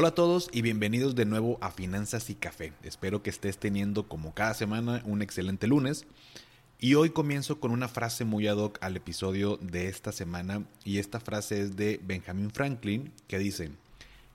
[0.00, 2.72] Hola a todos y bienvenidos de nuevo a Finanzas y Café.
[2.84, 6.06] Espero que estés teniendo como cada semana un excelente lunes.
[6.78, 10.98] Y hoy comienzo con una frase muy ad hoc al episodio de esta semana y
[10.98, 13.72] esta frase es de Benjamin Franklin que dice,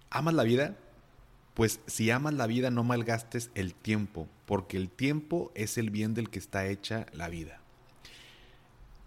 [0.10, 0.76] ¿amas la vida?
[1.54, 6.14] Pues si amas la vida no malgastes el tiempo, porque el tiempo es el bien
[6.14, 7.62] del que está hecha la vida.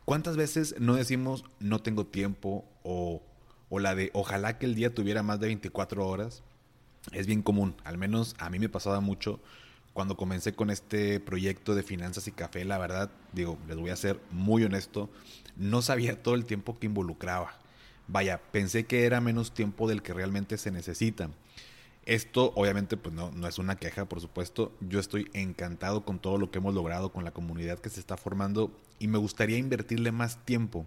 [0.06, 3.20] ¿Cuántas veces no decimos no tengo tiempo o
[3.68, 6.42] o la de ojalá que el día tuviera más de 24 horas,
[7.12, 7.74] es bien común.
[7.84, 9.40] Al menos a mí me pasaba mucho
[9.92, 12.64] cuando comencé con este proyecto de finanzas y café.
[12.64, 15.08] La verdad, digo, les voy a ser muy honesto,
[15.56, 17.58] no sabía todo el tiempo que involucraba.
[18.08, 21.30] Vaya, pensé que era menos tiempo del que realmente se necesita.
[22.04, 24.72] Esto obviamente pues no, no es una queja, por supuesto.
[24.80, 28.16] Yo estoy encantado con todo lo que hemos logrado, con la comunidad que se está
[28.16, 30.86] formando y me gustaría invertirle más tiempo.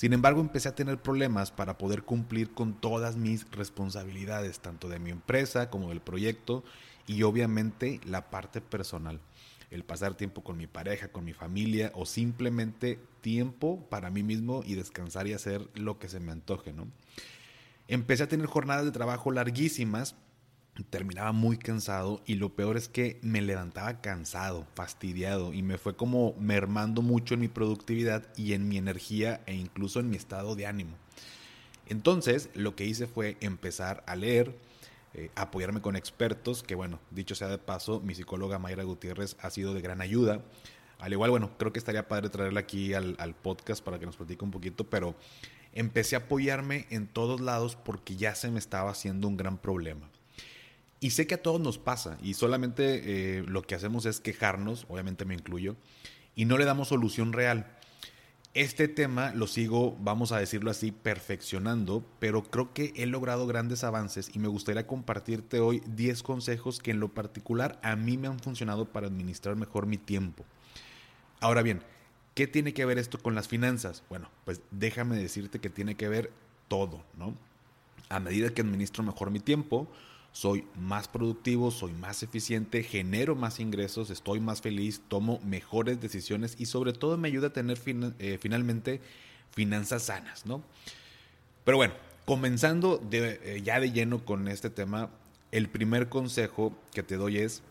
[0.00, 4.98] Sin embargo, empecé a tener problemas para poder cumplir con todas mis responsabilidades, tanto de
[4.98, 6.64] mi empresa como del proyecto
[7.06, 9.20] y obviamente la parte personal.
[9.70, 14.62] El pasar tiempo con mi pareja, con mi familia o simplemente tiempo para mí mismo
[14.64, 16.88] y descansar y hacer lo que se me antoje, ¿no?
[17.86, 20.16] Empecé a tener jornadas de trabajo larguísimas
[20.84, 25.96] terminaba muy cansado y lo peor es que me levantaba cansado, fastidiado y me fue
[25.96, 30.56] como mermando mucho en mi productividad y en mi energía e incluso en mi estado
[30.56, 30.96] de ánimo.
[31.86, 34.56] Entonces lo que hice fue empezar a leer,
[35.14, 39.50] eh, apoyarme con expertos, que bueno, dicho sea de paso, mi psicóloga Mayra Gutiérrez ha
[39.50, 40.40] sido de gran ayuda.
[40.98, 44.16] Al igual, bueno, creo que estaría padre traerla aquí al, al podcast para que nos
[44.16, 45.16] platique un poquito, pero
[45.72, 50.08] empecé a apoyarme en todos lados porque ya se me estaba haciendo un gran problema.
[51.00, 54.84] Y sé que a todos nos pasa y solamente eh, lo que hacemos es quejarnos,
[54.88, 55.76] obviamente me incluyo,
[56.34, 57.78] y no le damos solución real.
[58.52, 63.84] Este tema lo sigo, vamos a decirlo así, perfeccionando, pero creo que he logrado grandes
[63.84, 68.26] avances y me gustaría compartirte hoy 10 consejos que en lo particular a mí me
[68.26, 70.44] han funcionado para administrar mejor mi tiempo.
[71.40, 71.80] Ahora bien,
[72.34, 74.02] ¿qué tiene que ver esto con las finanzas?
[74.10, 76.32] Bueno, pues déjame decirte que tiene que ver
[76.66, 77.34] todo, ¿no?
[78.08, 79.88] A medida que administro mejor mi tiempo,
[80.32, 86.56] soy más productivo, soy más eficiente, genero más ingresos, estoy más feliz, tomo mejores decisiones
[86.58, 87.80] y sobre todo me ayuda a tener
[88.18, 89.00] eh, finalmente
[89.50, 90.62] finanzas sanas, ¿no?
[91.64, 95.10] Pero bueno, comenzando eh, ya de lleno con este tema,
[95.50, 97.62] el primer consejo que te doy es,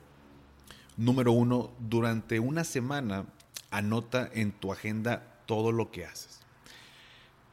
[0.98, 3.26] número uno, durante una semana
[3.72, 6.42] anota en tu agenda todo lo que haces.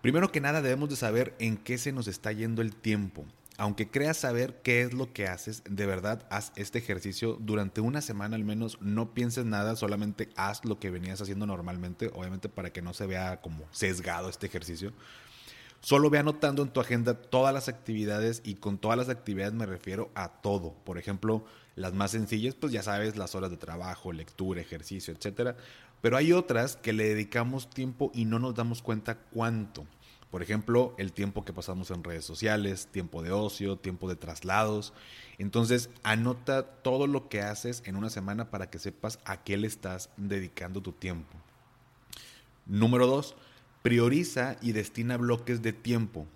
[0.03, 3.25] Primero que nada debemos de saber en qué se nos está yendo el tiempo
[3.59, 8.03] aunque creas saber qué es lo que haces, de verdad haz este ejercicio durante una
[8.03, 8.79] semana al menos.
[8.81, 13.07] No pienses nada, solamente haz lo que venías haciendo normalmente, obviamente para que no se
[13.07, 14.93] vea como sesgado este ejercicio.
[15.81, 19.67] Solo ve anotando en tu agenda todas las actividades y con todas las actividades me
[19.67, 20.75] refiero a todo.
[20.85, 21.45] Por ejemplo,
[21.77, 25.57] las más sencillas, pues ya sabes, las horas de trabajo, lectura, ejercicio, etcétera.
[26.03, 29.87] Pero hay otras que le dedicamos tiempo y no nos damos cuenta cuánto.
[30.31, 34.93] Por ejemplo, el tiempo que pasamos en redes sociales, tiempo de ocio, tiempo de traslados.
[35.39, 39.67] Entonces, anota todo lo que haces en una semana para que sepas a qué le
[39.67, 41.37] estás dedicando tu tiempo.
[42.67, 43.37] Número dos,
[43.83, 46.27] prioriza y destina bloques de tiempo.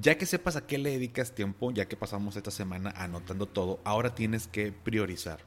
[0.00, 3.80] Ya que sepas a qué le dedicas tiempo, ya que pasamos esta semana anotando todo,
[3.82, 5.40] ahora tienes que priorizar.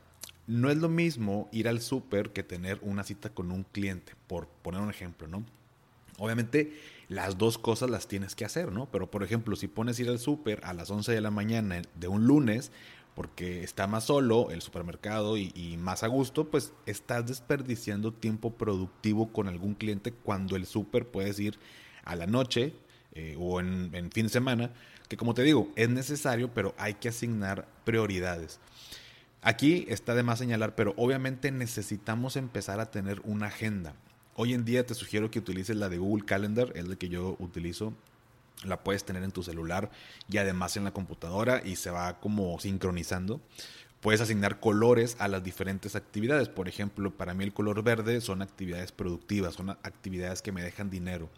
[0.48, 4.48] No es lo mismo ir al súper que tener una cita con un cliente, por
[4.48, 5.46] poner un ejemplo, ¿no?
[6.18, 6.74] Obviamente
[7.10, 8.86] las dos cosas las tienes que hacer, ¿no?
[8.92, 12.08] Pero por ejemplo, si pones ir al súper a las 11 de la mañana de
[12.08, 12.72] un lunes,
[13.16, 19.34] porque está más solo el supermercado y, más a gusto, pues estás desperdiciando tiempo productivo
[19.34, 21.60] con algún cliente cuando el súper puedes ir
[22.06, 22.74] a la noche
[23.14, 24.72] eh, o en, en fin de semana,
[25.10, 28.60] que como te digo, es necesario, pero hay que asignar prioridades.
[29.42, 33.96] Aquí está de más señalar, pero obviamente necesitamos empezar a tener una agenda.
[34.42, 37.36] Hoy en día te sugiero que utilices la de Google Calendar, es la que yo
[37.40, 37.92] utilizo.
[38.64, 39.92] La puedes tener en tu celular
[40.30, 43.42] y además en la computadora y se va como sincronizando.
[44.00, 46.48] Puedes asignar colores a las diferentes actividades.
[46.48, 50.90] Por ejemplo, para mí el color verde son actividades productivas, son actividades que me dejan
[50.90, 51.30] dinero.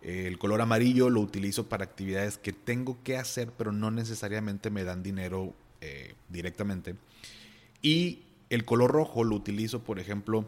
[0.00, 4.84] El color amarillo lo utilizo para actividades que tengo que hacer, pero no necesariamente me
[4.84, 6.94] dan dinero eh, directamente.
[7.82, 10.46] Y el color rojo lo utilizo, por ejemplo,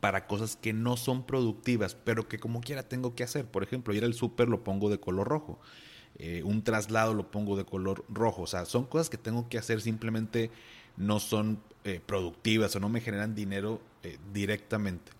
[0.00, 3.46] para cosas que no son productivas, pero que como quiera tengo que hacer.
[3.46, 5.58] Por ejemplo, ir al súper lo pongo de color rojo.
[6.18, 8.42] Eh, un traslado lo pongo de color rojo.
[8.42, 10.50] O sea, son cosas que tengo que hacer simplemente
[10.96, 15.12] no son eh, productivas o no me generan dinero eh, directamente.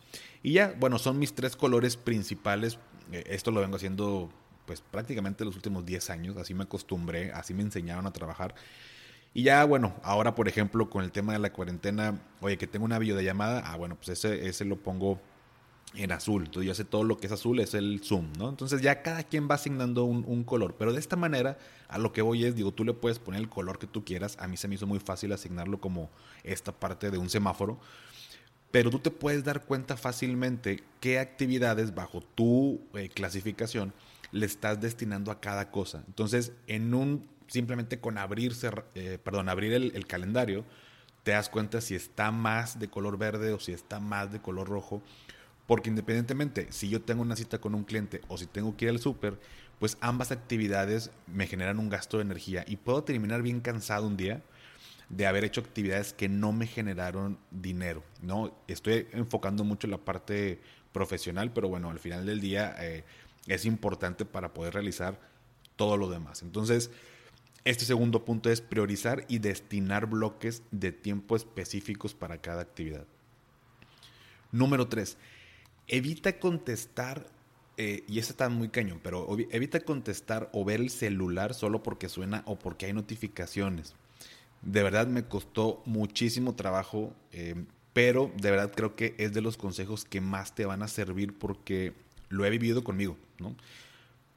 [0.42, 2.78] Y ya, bueno, son mis tres colores principales.
[3.10, 4.30] esto lo vengo haciendo
[4.66, 6.36] pues prácticamente los últimos 10 años.
[6.36, 8.54] Así me acostumbré, así me enseñaron a trabajar.
[9.34, 12.84] Y ya, bueno, ahora por ejemplo con el tema de la cuarentena, oye, que tengo
[12.84, 15.20] una videollamada, ah, bueno, pues ese, ese lo pongo
[15.96, 16.44] en azul.
[16.44, 18.48] Entonces yo sé todo lo que es azul, es el zoom, ¿no?
[18.48, 20.76] Entonces ya cada quien va asignando un, color.
[20.78, 21.58] Pero de esta manera,
[21.88, 24.36] a lo que voy es, digo, tú le puedes poner el color que tú quieras.
[24.40, 26.10] A mí se me hizo muy fácil asignarlo como
[26.42, 27.78] esta parte de un semáforo.
[28.70, 33.92] Pero tú te puedes dar cuenta fácilmente qué actividades bajo tu eh, clasificación
[34.32, 36.02] le estás destinando a cada cosa.
[36.08, 40.64] Entonces, en un simplemente con abrirse, eh, perdón, abrir el, calendario,
[41.22, 44.68] te das cuenta si está más de color verde o si está más de color
[44.68, 45.02] rojo.
[45.66, 48.90] Porque independientemente, si yo tengo una cita con un cliente o si tengo que ir
[48.90, 49.38] al súper,
[49.78, 54.16] pues ambas actividades me generan un gasto de energía y puedo terminar bien cansado un
[54.16, 54.42] día
[55.08, 58.02] de haber hecho actividades que no me generaron dinero.
[58.22, 58.54] ¿no?
[58.68, 60.60] Estoy enfocando mucho en la parte
[60.92, 63.04] profesional, pero bueno, al final del día eh,
[63.46, 65.18] es importante para poder realizar
[65.76, 66.42] todo lo demás.
[66.42, 66.90] Entonces,
[67.64, 73.06] este segundo punto es priorizar y destinar bloques de tiempo específicos para cada actividad.
[74.52, 75.16] Número tres,
[75.88, 77.26] evita contestar,
[77.76, 82.08] eh, y este está muy cañón, pero evita contestar o ver el celular solo porque
[82.08, 83.94] suena o porque hay notificaciones.
[84.62, 89.56] De verdad me costó muchísimo trabajo, eh, pero de verdad creo que es de los
[89.56, 91.94] consejos que más te van a servir porque
[92.28, 93.16] lo he vivido conmigo.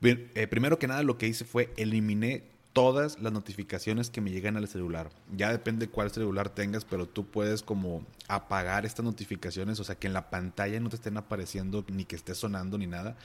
[0.02, 2.44] Eh, primero que nada lo que hice fue eliminé
[2.78, 5.10] todas las notificaciones que me llegan al celular.
[5.36, 10.06] Ya depende cuál celular tengas, pero tú puedes como apagar estas notificaciones, o sea, que
[10.06, 13.18] en la pantalla no te estén apareciendo ni que esté sonando ni nada.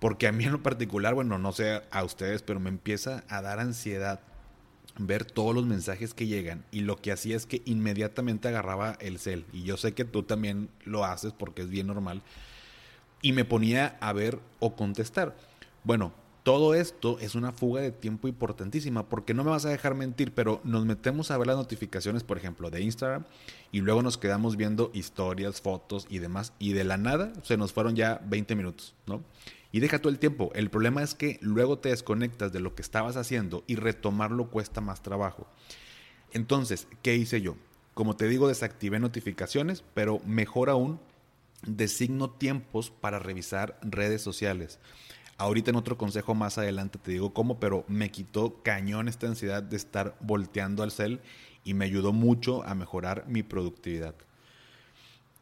[0.00, 3.42] Porque a mí en lo particular, bueno, no sé a ustedes, pero me empieza a
[3.42, 4.20] dar ansiedad
[4.98, 9.18] ver todos los mensajes que llegan y lo que hacía es que inmediatamente agarraba el
[9.18, 12.22] cel y yo sé que tú también lo haces porque es bien normal
[13.20, 15.36] y me ponía a ver o contestar.
[15.82, 16.14] Bueno,
[16.44, 20.34] todo esto es una fuga de tiempo importantísima porque no me vas a dejar mentir,
[20.34, 23.24] pero nos metemos a ver las notificaciones, por ejemplo, de Instagram
[23.72, 27.72] y luego nos quedamos viendo historias, fotos y demás y de la nada se nos
[27.72, 29.24] fueron ya 20 minutos, ¿no?
[29.72, 30.52] Y deja todo el tiempo.
[30.54, 34.82] El problema es que luego te desconectas de lo que estabas haciendo y retomarlo cuesta
[34.82, 35.48] más trabajo.
[36.32, 37.56] Entonces, ¿qué hice yo?
[37.94, 41.00] Como te digo, desactivé notificaciones, pero mejor aún,
[41.66, 44.78] designo tiempos para revisar redes sociales.
[45.36, 49.62] Ahorita en otro consejo más adelante te digo cómo, pero me quitó cañón esta ansiedad
[49.62, 51.20] de estar volteando al cel
[51.64, 54.14] y me ayudó mucho a mejorar mi productividad.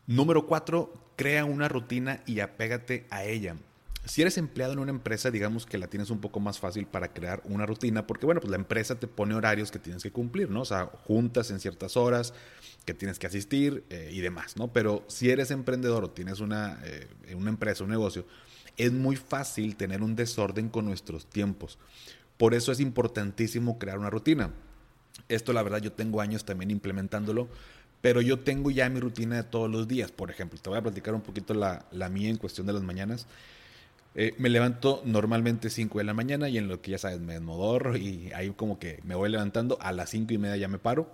[0.07, 3.57] Número cuatro, crea una rutina y apégate a ella.
[4.05, 7.13] Si eres empleado en una empresa, digamos que la tienes un poco más fácil para
[7.13, 10.51] crear una rutina, porque bueno, pues la empresa te pone horarios que tienes que cumplir,
[10.51, 10.63] ¿no?
[10.63, 12.35] O sea, juntas en ciertas horas
[12.85, 14.73] que tienes que asistir eh, y demás, ¿no?
[14.73, 17.07] Pero si eres emprendedor o tienes una, eh,
[17.37, 18.27] una empresa, un negocio,
[18.77, 21.79] es muy fácil tener un desorden con nuestros tiempos.
[22.37, 24.51] Por eso es importantísimo crear una rutina.
[25.29, 27.49] Esto la verdad yo tengo años también implementándolo,
[28.01, 30.11] pero yo tengo ya mi rutina de todos los días.
[30.11, 33.27] Por ejemplo, te voy a platicar un poquito la, mía en cuestión de las mañanas.
[34.15, 37.33] Eh, me levanto normalmente 5 de la mañana y en lo que ya sabes me
[37.33, 39.79] desmodoro y ahí como que me voy levantando.
[39.81, 41.09] A las 5 y media ya me paro,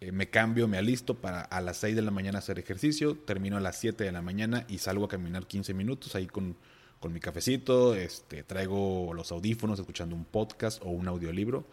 [0.00, 3.16] eh, me cambio, me alisto para a las 6 de la mañana hacer ejercicio.
[3.16, 6.56] Termino a las 7 de la mañana y salgo a caminar 15 minutos ahí con
[7.00, 11.64] con mi cafecito, este, traigo los audífonos escuchando un podcast o un audiolibro.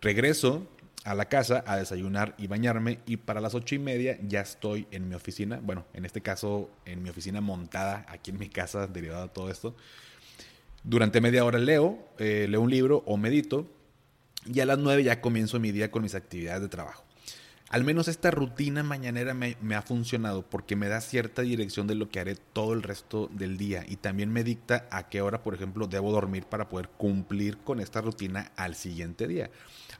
[0.00, 0.66] Regreso
[1.04, 4.86] a la casa a desayunar y bañarme y para las ocho y media ya estoy
[4.90, 8.86] en mi oficina, bueno, en este caso en mi oficina montada aquí en mi casa
[8.86, 9.74] derivada de todo esto.
[10.82, 13.66] Durante media hora leo, eh, leo un libro o medito
[14.46, 17.04] y a las nueve ya comienzo mi día con mis actividades de trabajo.
[17.70, 22.10] Al menos esta rutina mañanera me, ha funcionado porque me da cierta dirección de lo
[22.10, 25.54] que haré todo el resto del día y también me dicta a qué hora, por
[25.54, 29.50] ejemplo, debo dormir para poder cumplir con esta rutina al siguiente día.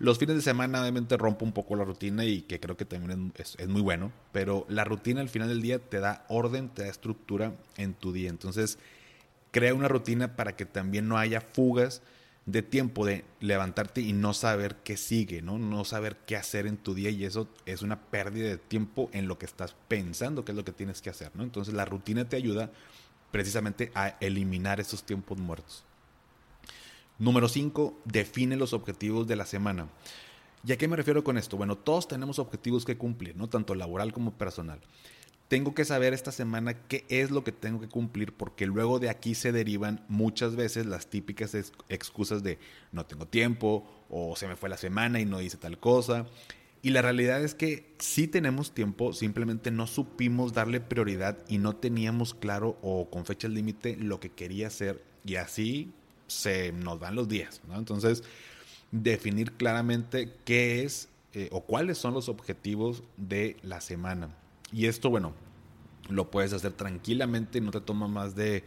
[0.01, 3.33] Los fines de semana obviamente rompo un poco la rutina y que creo que también
[3.37, 6.83] es, es muy bueno, pero la rutina al final del día te da orden, te
[6.83, 8.31] da estructura en tu día.
[8.31, 8.81] Entonces,
[9.53, 12.03] crea una rutina para que también no haya fugas
[12.51, 15.59] de tiempo de levantarte y no saber qué sigue, ¿no?
[15.59, 19.29] No saber qué hacer en tu día y eso es una pérdida de tiempo en
[19.29, 21.43] lo que estás pensando, que es lo que tienes que hacer, ¿no?
[21.43, 22.71] Entonces la rutina te ayuda
[23.31, 25.85] precisamente a eliminar esos tiempos muertos.
[27.19, 29.89] Número 5, define los objetivos de la semana.
[30.67, 31.57] ¿Y a qué me refiero con esto?
[31.57, 33.49] Bueno, todos tenemos objetivos que cumplir, ¿no?
[33.49, 34.81] Tanto laboral como personal.
[35.51, 39.11] Tengo que saber esta semana qué es lo que tengo que cumplir porque luego de
[39.11, 41.57] aquí se derivan muchas veces las típicas
[41.89, 42.61] excusas de
[42.93, 46.29] no tengo tiempo o se me fue la semana y no hice tal cosa.
[46.83, 51.75] Y la realidad es que sí tenemos tiempo, simplemente no supimos darle prioridad y no
[51.75, 55.91] teníamos claro o con fecha límite lo que quería hacer y así
[56.29, 57.61] se nos van los días.
[57.75, 58.23] Entonces,
[58.93, 64.37] definir claramente qué es eh, o cuáles son los objetivos de la semana.
[64.73, 65.35] Y esto, bueno,
[66.09, 68.65] lo puedes hacer tranquilamente, no te toma más de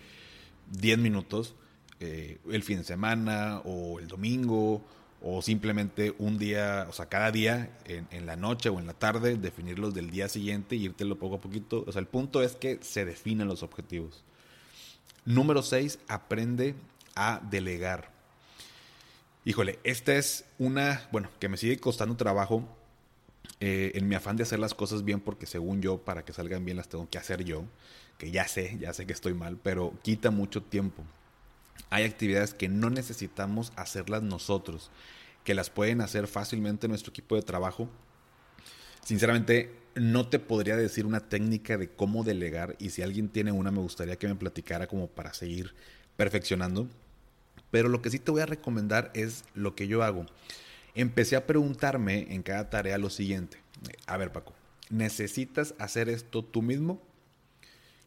[0.71, 1.55] 10 minutos
[1.99, 4.83] eh, el fin de semana o el domingo
[5.21, 9.37] o simplemente un día, o sea, cada día en, la noche o en la tarde,
[9.37, 11.85] definirlos del día siguiente y írtelo poco a poquito.
[11.87, 14.25] O sea, el punto es que se definen los objetivos.
[15.23, 16.75] Número 6, aprende
[17.15, 18.11] a delegar.
[19.45, 22.67] Híjole, esta es una, bueno, que me sigue costando trabajo
[23.59, 26.65] eh, en mi afán de hacer las cosas bien, porque según yo, para que salgan
[26.65, 27.65] bien las tengo que hacer yo,
[28.17, 31.03] que ya sé, ya sé que estoy mal, pero quita mucho tiempo.
[31.89, 34.91] Hay actividades que no necesitamos hacerlas nosotros,
[35.43, 37.89] que las pueden hacer fácilmente nuestro equipo de trabajo.
[39.03, 43.71] Sinceramente, no te podría decir una técnica de cómo delegar y si alguien tiene una
[43.71, 45.73] me gustaría que me platicara como para seguir
[46.15, 46.87] perfeccionando.
[47.71, 50.25] Pero lo que sí te voy a recomendar es lo que yo hago.
[50.95, 53.57] Empecé a preguntarme en cada tarea lo siguiente.
[54.05, 54.53] A ver, Paco,
[54.89, 57.01] ¿necesitas hacer esto tú mismo?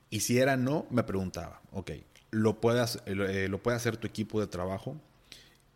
[0.09, 1.91] Y si era no, me preguntaba, ok,
[2.31, 4.97] lo puedas, eh, lo puede hacer tu equipo de trabajo.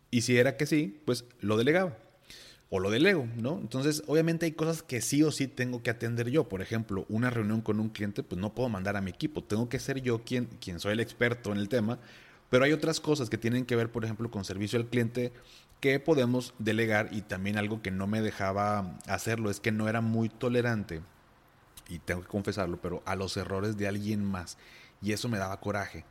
[0.09, 1.97] Y si era que sí, pues lo delegaba.
[2.69, 3.59] O lo delego, ¿no?
[3.59, 6.47] Entonces, obviamente hay cosas que sí o sí tengo que atender yo.
[6.47, 9.43] Por ejemplo, una reunión con un cliente, pues no puedo mandar a mi equipo.
[9.43, 11.99] Tengo que ser yo quien, quien soy el experto en el tema.
[12.49, 15.33] Pero hay otras cosas que tienen que ver, por ejemplo, con servicio al cliente
[15.81, 17.09] que podemos delegar.
[17.11, 21.01] Y también algo que no me dejaba hacerlo es que no era muy tolerante,
[21.89, 24.57] y tengo que confesarlo, pero a los errores de alguien más.
[25.01, 26.05] Y eso me daba coraje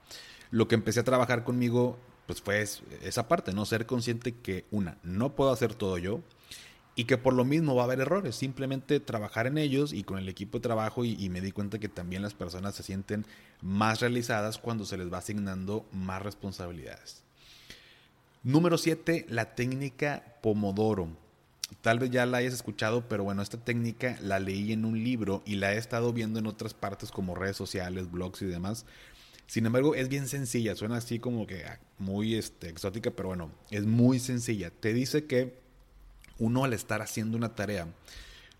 [0.50, 3.64] lo que empecé a trabajar conmigo, pues fue esa parte, ¿no?
[3.64, 6.20] Ser consciente que, una, no puedo hacer todo yo
[6.96, 10.18] y que por lo mismo va a haber errores, simplemente trabajar en ellos y con
[10.18, 13.24] el equipo de trabajo y, me di cuenta que también las personas se sienten
[13.62, 17.24] más realizadas cuando se les va asignando más responsabilidades.
[18.42, 21.08] Número 7, la técnica Pomodoro.
[21.82, 25.42] Tal vez ya la hayas escuchado, pero bueno, esta técnica la leí en un libro
[25.44, 28.86] y la he estado viendo en otras partes como redes sociales, blogs y demás.
[29.46, 31.66] Sin embargo, es bien sencilla, suena así como que
[31.98, 34.70] muy este, exótica, pero bueno, es muy sencilla.
[34.70, 35.58] Te dice que
[36.38, 37.88] uno al estar haciendo una tarea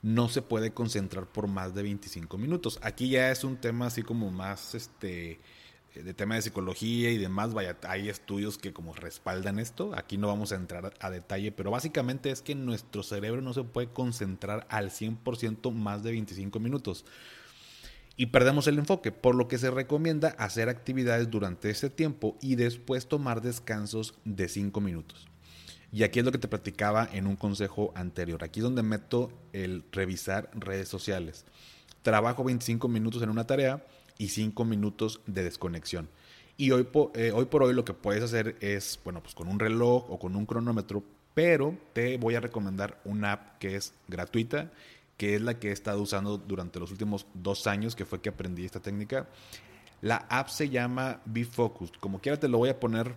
[0.03, 2.79] no se puede concentrar por más de 25 minutos.
[2.83, 5.41] Aquí ya es un tema así como más este
[5.95, 10.29] de tema de psicología y demás, vaya, hay estudios que como respaldan esto, aquí no
[10.29, 14.67] vamos a entrar a detalle, pero básicamente es que nuestro cerebro no se puede concentrar
[14.71, 17.05] al 100% más de 25 minutos
[18.21, 22.55] y perdemos el enfoque, por lo que se recomienda hacer actividades durante ese tiempo y
[22.55, 25.27] después tomar descansos de 5 minutos.
[25.91, 28.45] Y aquí es lo que te platicaba en un consejo anterior.
[28.45, 31.47] Aquí es donde meto el revisar redes sociales.
[32.03, 33.87] Trabajo 25 minutos en una tarea
[34.21, 36.09] y 5 minutos de desconexión.
[36.57, 39.59] Y hoy, eh, hoy por hoy lo que puedes hacer es, bueno, pues con un
[39.59, 41.03] reloj o con un cronómetro,
[41.35, 44.71] pero te voy a recomendar una app que es gratuita
[45.21, 48.31] que es la que he estado usando durante los últimos dos años, que fue que
[48.31, 49.29] aprendí esta técnica.
[50.01, 51.97] La app se llama Be Focused.
[52.01, 53.15] Como quiera te lo voy a poner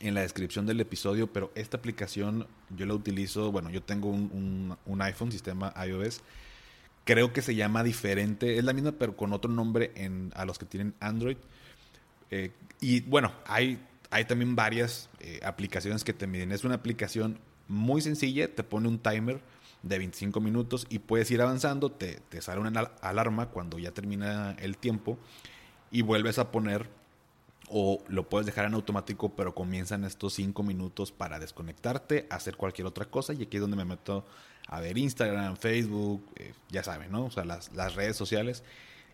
[0.00, 4.78] en la descripción del episodio, pero esta aplicación yo la utilizo, bueno, yo tengo un,
[4.98, 6.22] iPhone, sistema iOS.
[7.10, 10.60] Creo que se llama diferente, es la misma pero con otro nombre en, a los
[10.60, 11.38] que tienen Android.
[12.30, 16.52] Eh, y bueno, hay, hay también varias eh, aplicaciones que te miden.
[16.52, 19.40] Es una aplicación muy sencilla, te pone un timer
[19.82, 24.52] de 25 minutos y puedes ir avanzando, te, te sale una alarma cuando ya termina
[24.60, 25.18] el tiempo
[25.90, 26.88] y vuelves a poner
[27.70, 32.86] o lo puedes dejar en automático, pero comienzan estos 5 minutos para desconectarte, hacer cualquier
[32.86, 34.26] otra cosa y aquí es donde me meto
[34.66, 37.26] a ver Instagram, Facebook, eh, ya saben, ¿no?
[37.26, 38.62] O sea, las, las redes sociales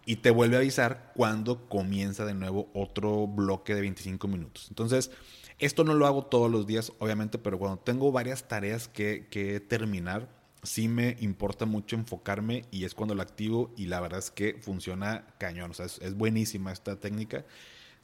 [0.04, 4.66] y te vuelve a avisar cuando comienza de nuevo otro bloque de 25 minutos.
[4.68, 5.10] Entonces,
[5.58, 9.58] esto no lo hago todos los días, obviamente, pero cuando tengo varias tareas que, que
[9.58, 10.28] terminar,
[10.66, 14.54] sí me importa mucho enfocarme y es cuando lo activo y la verdad es que
[14.60, 17.44] funciona cañón, o sea, es, buenísima esta técnica.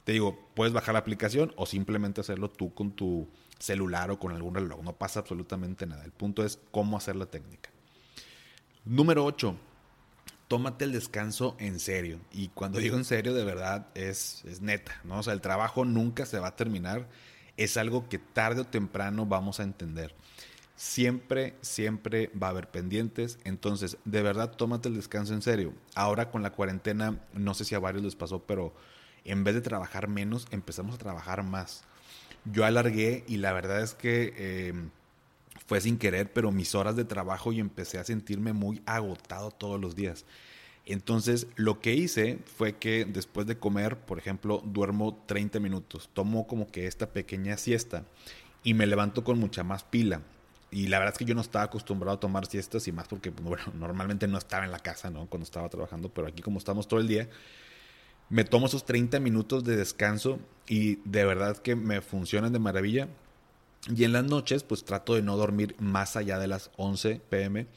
[0.03, 3.29] Te digo, puedes bajar la aplicación o simplemente hacerlo tú con tu
[3.59, 6.03] celular o con algún reloj, no pasa absolutamente nada.
[6.03, 7.69] El punto es cómo hacer la técnica.
[8.85, 9.55] Número 8.
[10.49, 12.19] Tómate el descanso en serio.
[12.31, 15.19] Y cuando digo en serio, de verdad, es, es neta, ¿no?
[15.19, 17.07] O sea, el trabajo nunca se va a terminar.
[17.55, 20.13] Es algo que tarde o temprano vamos a entender
[20.75, 23.37] Siempre, siempre va a haber pendientes.
[23.43, 25.73] Entonces, de verdad, tómate el descanso en serio.
[25.95, 28.73] Ahora con la cuarentena, no sé si a varios les pasó, pero
[29.25, 31.83] en vez de trabajar menos, empezamos a trabajar más.
[32.45, 34.89] Yo alargué y la verdad es que em,
[35.65, 39.79] fue sin querer, pero mis horas de trabajo y empecé a sentirme muy agotado todos
[39.79, 40.25] los días.
[40.85, 46.45] Entonces, lo que hice fue que después de comer, por ejemplo, duermo 30 minutos, tomo
[46.45, 48.03] como que esta pequeña siesta
[48.63, 50.21] y me levanto con mucha más pila.
[50.71, 53.31] Y la verdad es que yo no estaba acostumbrado a tomar siestas y más porque,
[53.73, 55.27] normalmente no estaba en la casa, ¿no?
[55.27, 57.29] Cuando estaba trabajando, pero aquí como estamos todo el día,
[58.29, 63.07] me tomo esos 30 minutos de descanso y de verdad que me funcionan de maravilla.
[63.93, 67.67] Y en las noches, pues trato de no dormir más allá de las 11 pm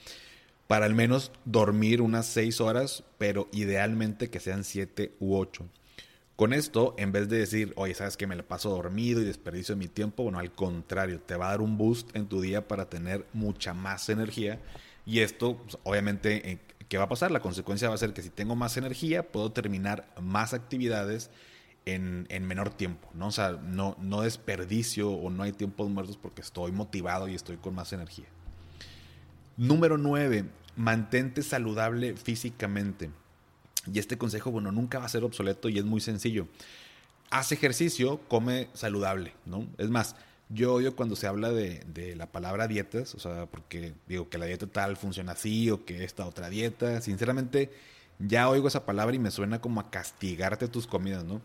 [0.67, 5.65] para al menos dormir unas 6 horas, pero idealmente que sean 7 u 8.
[6.35, 9.75] Con esto, en vez de decir, oye, sabes que me la paso dormido y desperdicio
[9.75, 12.91] mi tiempo, bueno, al contrario, te va a dar un boost en tu día para
[12.91, 14.61] tener mucha más energía.
[15.07, 17.31] Y esto, pues, obviamente, eh, ¿qué va a pasar?
[17.31, 21.31] La consecuencia va a ser que si tengo más energía, puedo terminar más actividades
[21.85, 23.29] en, menor tiempo, ¿no?
[23.29, 27.57] O sea, no, no desperdicio o no hay tiempos muertos porque estoy motivado y estoy
[27.59, 28.27] con más energía.
[29.57, 30.45] Número 9,
[30.77, 33.11] mantente saludable físicamente.
[33.93, 36.49] Y este consejo, bueno, nunca va a ser obsoleto y es muy sencillo.
[37.31, 39.67] Haz ejercicio, come saludable, ¿no?
[39.79, 40.17] Es más,
[40.49, 44.39] yo odio cuando se habla de, de, la palabra dietas, o sea, porque digo que
[44.39, 47.01] la dieta tal funciona así o que esta otra dieta.
[47.01, 47.71] Sinceramente,
[48.19, 51.41] ya oigo esa palabra y me suena como a castigarte tus comidas, ¿no?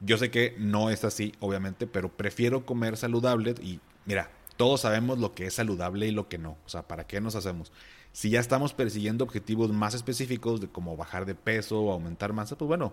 [0.00, 5.18] Yo sé que no es así, obviamente, pero prefiero comer saludable y mira, todos sabemos
[5.18, 6.56] lo que es saludable y lo que no.
[6.66, 7.72] O sea, ¿para qué nos hacemos?
[8.12, 12.56] Si ya estamos persiguiendo objetivos más específicos de como bajar de peso o aumentar masa,
[12.56, 12.92] pues bueno,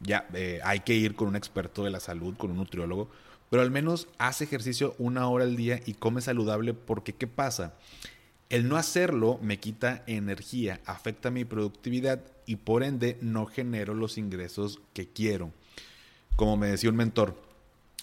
[0.00, 3.08] ya eh, hay que ir con un experto de la salud, con un nutriólogo,
[3.50, 7.74] pero al menos haz ejercicio una hora al día y come saludable porque ¿qué pasa?
[8.48, 14.18] El no hacerlo me quita energía, afecta mi productividad y por ende no genero los
[14.18, 15.52] ingresos que quiero.
[16.36, 17.36] Como me decía un mentor,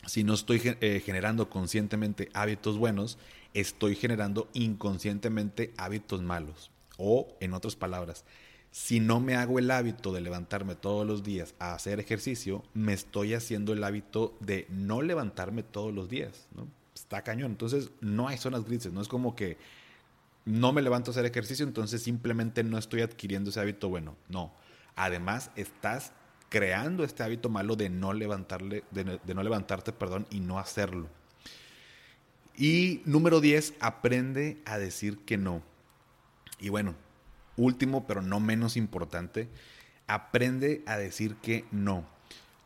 [0.05, 3.17] si no estoy eh, generando conscientemente hábitos buenos,
[3.53, 6.71] estoy generando inconscientemente hábitos malos.
[6.97, 8.25] O, en otras palabras,
[8.73, 12.93] si no me hago el hábito de levantarme todos los días a hacer ejercicio, me
[12.93, 16.47] estoy haciendo el hábito de no levantarme todos los días.
[16.55, 16.67] ¿no?
[16.95, 17.51] Está cañón.
[17.51, 18.91] Entonces, no hay zonas grises.
[18.91, 19.59] No es como que
[20.45, 24.15] no me levanto a hacer ejercicio, entonces simplemente no estoy adquiriendo ese hábito bueno.
[24.27, 24.51] No.
[24.95, 26.11] Además, estás
[26.49, 31.09] creando este hábito malo de no levantarle, de, no levantarte, perdón, y no hacerlo.
[32.57, 35.61] Y número 10, aprende a decir que no.
[36.59, 36.95] Y bueno,
[37.57, 39.49] último pero no menos importante,
[40.07, 42.05] aprende a decir que no.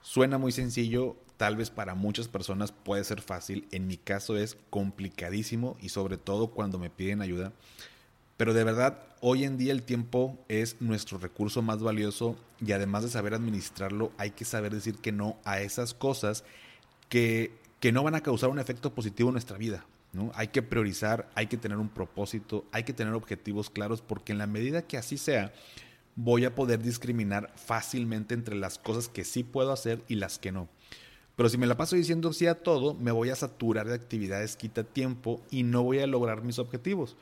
[0.02, 4.58] Suena muy sencillo, tal vez para muchas personas puede ser fácil, en mi caso es
[4.70, 7.54] complicadísimo y sobre todo cuando me piden ayuda.
[8.38, 13.04] Pero de verdad, hoy en día el tiempo es nuestro recurso más valioso y además
[13.04, 16.44] de saber administrarlo, hay que saber decir que no a esas cosas
[17.10, 19.86] que que no van a causar un efecto positivo en nuestra vida.
[20.34, 24.38] Hay que priorizar, hay que tener un propósito, hay que tener objetivos claros, porque en
[24.38, 25.54] la medida que así sea,
[26.16, 30.52] voy a poder discriminar fácilmente entre las cosas que sí puedo hacer y las que
[30.52, 30.68] no.
[31.36, 34.56] Pero si me la paso diciendo sí a todo, me voy a saturar de actividades,
[34.58, 37.16] quita tiempo y no voy a lograr mis objetivos.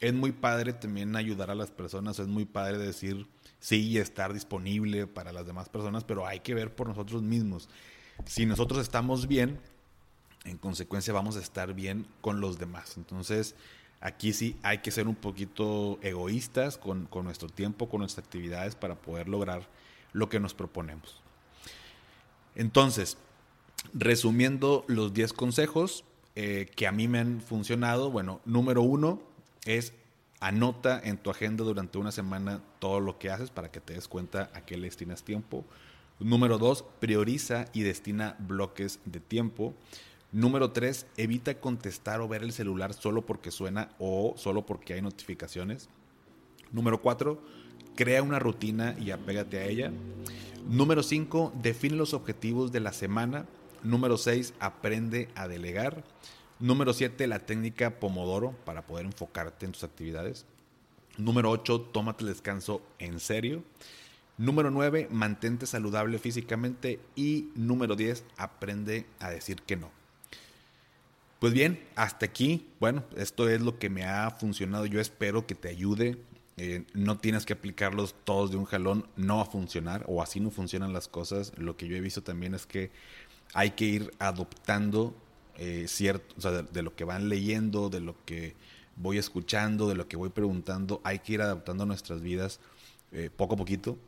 [0.00, 3.28] Es muy padre también ayudar a las personas, es muy padre decir
[3.60, 7.68] sí y estar disponible para las demás personas, pero hay que ver por nosotros mismos.
[8.26, 9.60] Si nosotros estamos bien,
[10.44, 12.96] en consecuencia vamos a estar bien con los demás.
[12.96, 13.54] Entonces,
[14.00, 18.96] aquí sí hay que ser un poquito egoístas con, nuestro tiempo, con nuestras actividades para
[18.96, 19.68] poder lograr
[20.12, 21.20] lo que nos proponemos.
[22.54, 23.16] Entonces,
[23.94, 29.22] resumiendo los 10 consejos eh, que a mí me han funcionado, bueno, número uno
[29.64, 29.94] es
[30.40, 34.08] anota en tu agenda durante una semana todo lo que haces para que te des
[34.08, 35.64] cuenta a qué le destinas tiempo.
[36.18, 39.72] Número dos, prioriza y destina bloques de tiempo.
[40.32, 45.02] Número tres, evita contestar o ver el celular solo porque suena o solo porque hay
[45.02, 45.90] notificaciones.
[46.70, 47.42] Número cuatro,
[47.94, 49.92] crea una rutina y apégate a ella.
[50.66, 53.46] Número cinco, define los objetivos de la semana.
[53.82, 56.02] Número seis, aprende a delegar.
[56.58, 60.46] Número siete, la técnica Pomodoro para poder enfocarte en tus actividades.
[61.18, 63.62] Número ocho, tómate el descanso en serio.
[64.38, 67.00] Número 9, mantente saludable físicamente.
[67.14, 70.01] Y número 10, aprende a decir que no.
[71.42, 74.86] Pues bien, hasta aquí, bueno, esto es lo que me ha funcionado.
[74.86, 76.16] Yo espero que te ayude.
[76.56, 80.52] Eh, no tienes que aplicarlos todos de un jalón, no a funcionar o así no
[80.52, 81.52] funcionan las cosas.
[81.56, 82.92] Lo que yo he visto también es que
[83.54, 85.16] hay que ir adoptando
[85.56, 88.54] eh, cierto, de, lo que van leyendo, de lo que
[88.94, 92.60] voy escuchando, de lo que voy preguntando, hay que ir adaptando nuestras vidas
[93.10, 93.98] eh, poco a poquito.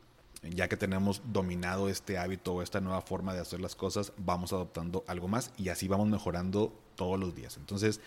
[0.41, 4.53] Ya que tenemos dominado este hábito o esta nueva forma de hacer las cosas, vamos
[4.53, 7.57] adoptando algo más y así vamos mejorando todos los días.
[7.57, 7.99] Entonces,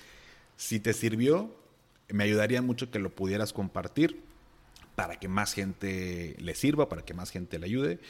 [0.57, 1.55] si te sirvió,
[2.09, 4.21] me ayudaría mucho que lo pudieras compartir
[4.95, 8.01] para que más gente le sirva, para que más gente le ayude.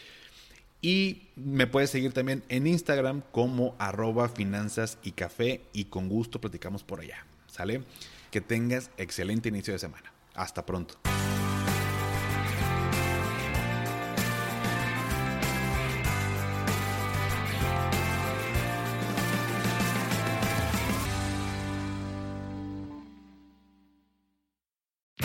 [0.80, 6.40] Y me puedes seguir también en Instagram como arroba finanzas y café y con gusto
[6.40, 7.26] platicamos por allá.
[7.48, 7.82] ¿Sale?
[8.30, 10.12] Que tengas excelente inicio de semana.
[10.34, 10.94] Hasta pronto.